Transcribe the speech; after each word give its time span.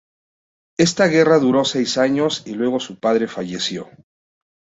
Esta 0.79 1.05
guerra 1.05 1.37
duró 1.37 1.63
seis 1.63 1.99
años 1.99 2.41
y 2.47 2.53
luego 2.55 2.79
su 2.79 2.99
padre 2.99 3.27
falleció. 3.27 3.87